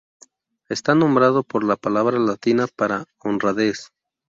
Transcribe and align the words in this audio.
Está 0.67 0.95
nombrado 0.95 1.43
por 1.43 1.63
la 1.63 1.75
palabra 1.75 2.17
latina 2.17 2.65
para 2.75 3.05
"honradez". 3.19 3.91